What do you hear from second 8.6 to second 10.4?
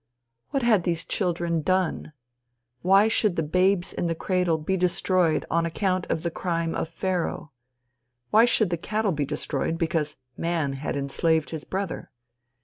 the cattle be destroyed because